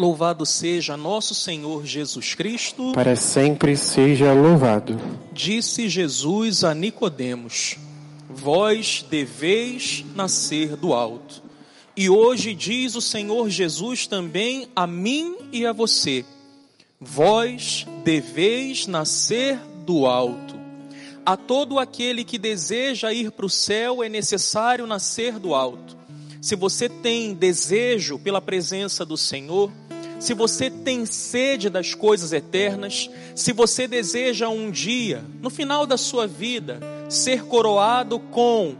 [0.00, 2.92] Louvado seja nosso Senhor Jesus Cristo.
[2.94, 4.98] Para sempre seja louvado.
[5.30, 7.76] Disse Jesus a Nicodemos:
[8.26, 11.42] Vós deveis nascer do alto.
[11.94, 16.24] E hoje diz o Senhor Jesus também a mim e a você:
[16.98, 20.58] Vós deveis nascer do alto.
[21.26, 25.99] A todo aquele que deseja ir para o céu é necessário nascer do alto.
[26.40, 29.70] Se você tem desejo pela presença do Senhor,
[30.18, 35.98] se você tem sede das coisas eternas, se você deseja um dia, no final da
[35.98, 36.80] sua vida,
[37.10, 38.74] ser coroado com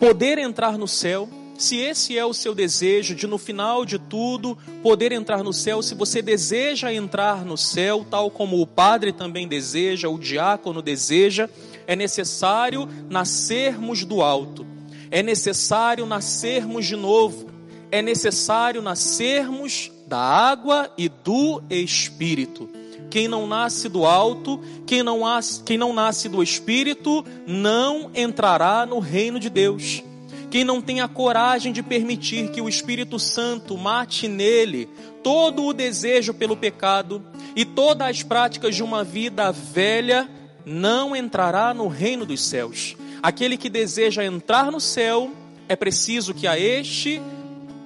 [0.00, 4.58] poder entrar no céu, se esse é o seu desejo de no final de tudo
[4.82, 9.46] poder entrar no céu, se você deseja entrar no céu, tal como o padre também
[9.46, 11.48] deseja, o diácono deseja,
[11.86, 14.75] é necessário nascermos do alto.
[15.16, 17.48] É necessário nascermos de novo.
[17.90, 22.68] É necessário nascermos da água e do espírito.
[23.08, 28.84] Quem não nasce do alto, quem não nasce, quem não nasce do espírito, não entrará
[28.84, 30.02] no reino de Deus.
[30.50, 34.86] Quem não tem a coragem de permitir que o Espírito Santo mate nele
[35.22, 37.24] todo o desejo pelo pecado
[37.56, 40.28] e todas as práticas de uma vida velha,
[40.66, 42.94] não entrará no reino dos céus.
[43.22, 45.30] Aquele que deseja entrar no céu,
[45.68, 47.20] é preciso que a este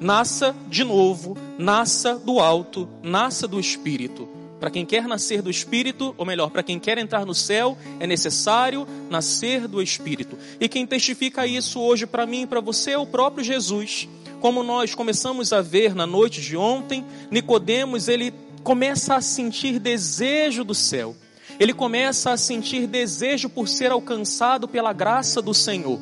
[0.01, 4.29] nasça de novo, nasça do alto, nasça do Espírito.
[4.59, 8.07] Para quem quer nascer do Espírito, ou melhor, para quem quer entrar no céu, é
[8.07, 10.37] necessário nascer do Espírito.
[10.61, 14.07] E quem testifica isso hoje para mim e para você é o próprio Jesus.
[14.39, 20.63] Como nós começamos a ver na noite de ontem, Nicodemos, ele começa a sentir desejo
[20.63, 21.17] do céu.
[21.61, 26.01] Ele começa a sentir desejo por ser alcançado pela graça do Senhor.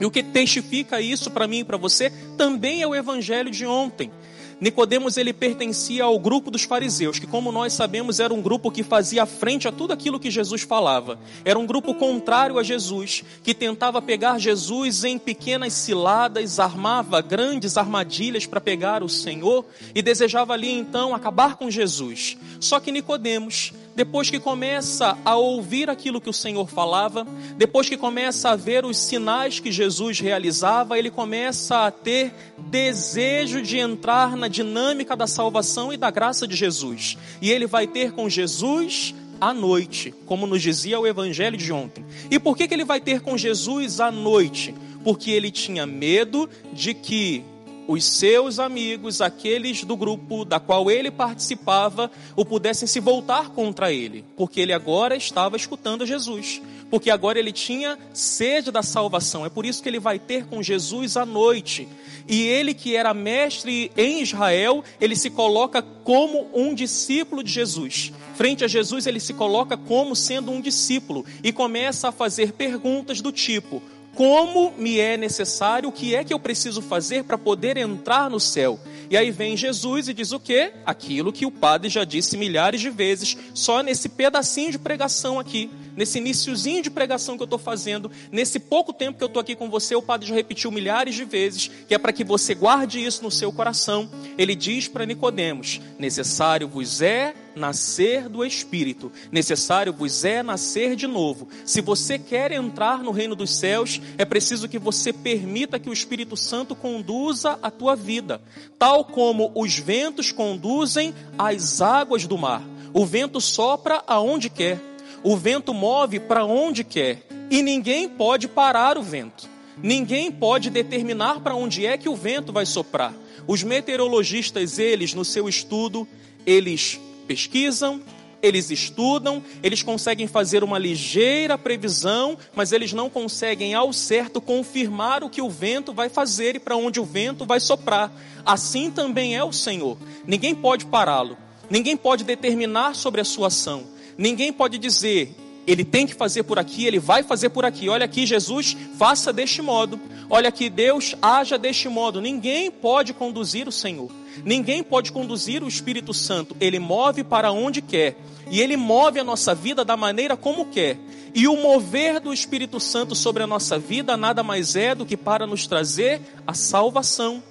[0.00, 3.66] E o que testifica isso para mim e para você também é o evangelho de
[3.66, 4.10] ontem.
[4.58, 8.82] Nicodemos ele pertencia ao grupo dos fariseus, que como nós sabemos era um grupo que
[8.82, 11.18] fazia frente a tudo aquilo que Jesus falava.
[11.44, 17.76] Era um grupo contrário a Jesus, que tentava pegar Jesus em pequenas ciladas, armava grandes
[17.76, 22.38] armadilhas para pegar o Senhor e desejava ali então acabar com Jesus.
[22.58, 27.26] Só que Nicodemos depois que começa a ouvir aquilo que o Senhor falava,
[27.56, 33.62] depois que começa a ver os sinais que Jesus realizava, ele começa a ter desejo
[33.62, 37.16] de entrar na dinâmica da salvação e da graça de Jesus.
[37.40, 42.04] E ele vai ter com Jesus à noite, como nos dizia o evangelho de ontem.
[42.30, 44.74] E por que, que ele vai ter com Jesus à noite?
[45.02, 47.42] Porque ele tinha medo de que
[47.86, 53.92] os seus amigos, aqueles do grupo da qual ele participava, o pudessem se voltar contra
[53.92, 56.60] ele, porque ele agora estava escutando Jesus,
[56.90, 59.44] porque agora ele tinha sede da salvação.
[59.44, 61.88] É por isso que ele vai ter com Jesus à noite.
[62.28, 68.12] E ele que era mestre em Israel, ele se coloca como um discípulo de Jesus.
[68.34, 73.20] Frente a Jesus, ele se coloca como sendo um discípulo e começa a fazer perguntas
[73.20, 73.82] do tipo:
[74.16, 78.40] como me é necessário, o que é que eu preciso fazer para poder entrar no
[78.40, 78.80] céu.
[79.10, 80.72] E aí vem Jesus e diz o quê?
[80.86, 85.70] Aquilo que o padre já disse milhares de vezes, só nesse pedacinho de pregação aqui,
[85.96, 89.56] nesse iníciozinho de pregação que eu estou fazendo, nesse pouco tempo que eu estou aqui
[89.56, 93.04] com você, o padre já repetiu milhares de vezes, que é para que você guarde
[93.04, 94.08] isso no seu coração.
[94.36, 101.06] Ele diz para Nicodemos: necessário vos é nascer do Espírito, necessário vos é nascer de
[101.06, 101.48] novo.
[101.64, 105.92] Se você quer entrar no reino dos céus, é preciso que você permita que o
[105.92, 108.40] Espírito Santo conduza a tua vida,
[108.78, 112.62] tal como os ventos conduzem as águas do mar.
[112.92, 114.80] O vento sopra aonde quer,
[115.22, 119.48] o vento move para onde quer, e ninguém pode parar o vento.
[119.82, 123.12] Ninguém pode determinar para onde é que o vento vai soprar.
[123.46, 126.08] Os meteorologistas, eles, no seu estudo,
[126.46, 128.00] eles pesquisam,
[128.42, 135.24] eles estudam, eles conseguem fazer uma ligeira previsão, mas eles não conseguem ao certo confirmar
[135.24, 138.12] o que o vento vai fazer e para onde o vento vai soprar.
[138.44, 139.98] Assim também é o Senhor.
[140.26, 141.36] Ninguém pode pará-lo,
[141.68, 143.84] ninguém pode determinar sobre a sua ação,
[144.16, 145.34] ninguém pode dizer.
[145.66, 147.88] Ele tem que fazer por aqui, ele vai fazer por aqui.
[147.88, 149.98] Olha aqui, Jesus, faça deste modo.
[150.30, 152.20] Olha aqui, Deus, haja deste modo.
[152.20, 154.10] Ninguém pode conduzir o Senhor.
[154.44, 158.16] Ninguém pode conduzir o Espírito Santo, ele move para onde quer,
[158.50, 160.98] e ele move a nossa vida da maneira como quer.
[161.34, 165.16] E o mover do Espírito Santo sobre a nossa vida nada mais é do que
[165.16, 167.42] para nos trazer a salvação,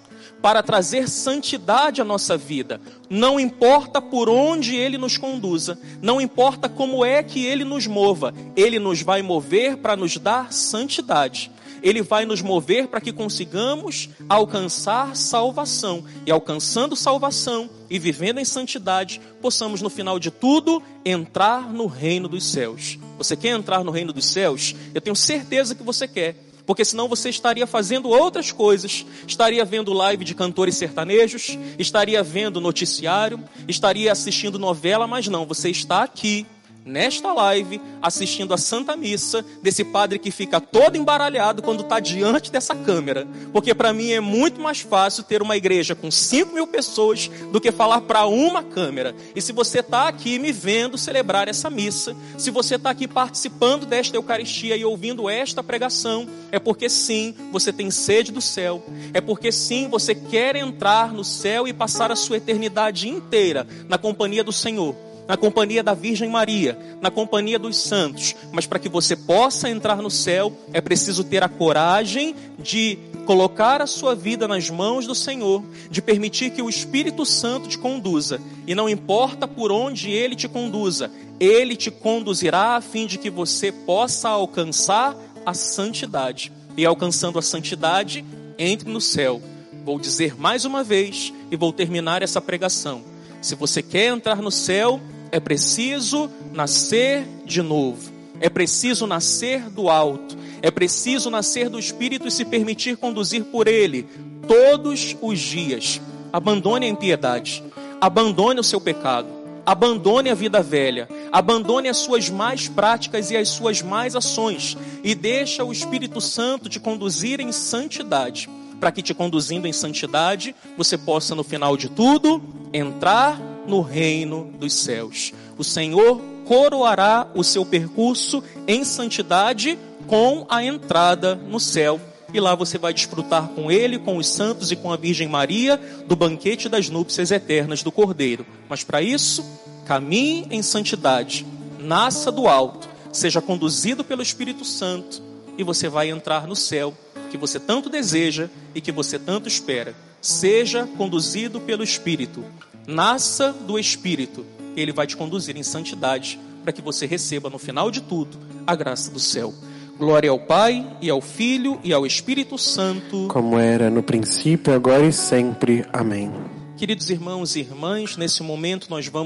[0.42, 2.80] para trazer santidade à nossa vida.
[3.10, 8.34] Não importa por onde ele nos conduza, não importa como é que ele nos mova,
[8.56, 11.52] ele nos vai mover para nos dar santidade
[11.86, 16.04] ele vai nos mover para que consigamos alcançar salvação.
[16.26, 22.28] E alcançando salvação e vivendo em santidade, possamos no final de tudo entrar no reino
[22.28, 22.98] dos céus.
[23.20, 24.74] Você quer entrar no reino dos céus?
[24.96, 29.94] Eu tenho certeza que você quer porque senão você estaria fazendo outras coisas, estaria vendo
[29.94, 36.46] live de cantores sertanejos, estaria vendo noticiário, estaria assistindo novela, mas não, você está aqui
[36.86, 42.52] nesta live, assistindo a Santa Missa, desse padre que fica todo embaralhado quando está diante
[42.52, 43.28] dessa câmera.
[43.52, 47.60] Porque para mim é muito mais fácil ter uma igreja com 5 mil pessoas do
[47.60, 49.16] que falar para uma câmera.
[49.36, 53.86] E se você está aqui me vendo celebrar essa missa, se você está aqui participando
[53.86, 58.84] desta Eucaristia e ouvindo esta pregação, é porque sim, você tem sede do céu.
[59.14, 63.98] É porque sim, você quer entrar no céu e passar a sua eternidade inteira na
[63.98, 64.96] companhia do Senhor
[65.28, 68.36] na companhia da Virgem Maria, na companhia dos santos.
[68.52, 73.82] Mas para que você possa entrar no céu, é preciso ter a coragem de colocar
[73.82, 78.40] a sua vida nas mãos do Senhor, de permitir que o Espírito Santo te conduza.
[78.68, 83.30] E não importa por onde ele te conduza, ele te conduzirá a fim de que
[83.30, 86.52] você possa alcançar a santidade.
[86.78, 88.24] E alcançando a santidade,
[88.58, 89.42] entre no céu.
[89.84, 93.04] Vou dizer mais uma vez e vou terminar essa pregação.
[93.42, 95.00] Se você quer entrar no céu,
[95.36, 98.10] é preciso nascer de novo.
[98.40, 100.38] É preciso nascer do alto.
[100.62, 104.08] É preciso nascer do Espírito e se permitir conduzir por Ele
[104.48, 106.00] todos os dias.
[106.32, 107.62] Abandone a impiedade.
[108.00, 109.28] Abandone o seu pecado.
[109.66, 111.10] Abandone a vida velha.
[111.34, 114.78] Abandone as suas mais práticas e as suas mais ações.
[115.04, 118.50] E deixa o Espírito Santo te conduzir em santidade.
[118.80, 122.42] Para que te conduzindo em santidade, você possa, no final de tudo,
[122.72, 125.34] entrar no reino dos céus.
[125.58, 129.78] O Senhor coroará o seu percurso em santidade
[130.08, 132.00] com a entrada no céu.
[132.34, 135.80] E lá você vai desfrutar com ele, com os santos e com a Virgem Maria
[136.06, 138.46] do banquete das núpcias eternas do Cordeiro.
[138.68, 139.44] Mas para isso,
[139.86, 141.46] caminhe em santidade,
[141.80, 145.22] nasça do alto, seja conduzido pelo Espírito Santo
[145.58, 146.94] e você vai entrar no céu
[147.32, 149.96] que você tanto deseja e que você tanto espera.
[150.26, 152.44] Seja conduzido pelo Espírito
[152.88, 154.46] nasça do Espírito,
[154.76, 158.76] ele vai te conduzir em santidade para que você receba no final de tudo a
[158.76, 159.54] graça do céu.
[159.98, 165.06] Glória ao Pai e ao Filho e ao Espírito Santo, como era no princípio, agora
[165.06, 165.86] e sempre.
[165.94, 166.32] Amém.
[166.76, 169.24] Queridos irmãos e irmãs, nesse momento nós vamos